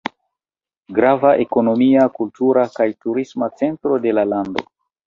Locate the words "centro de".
3.63-4.21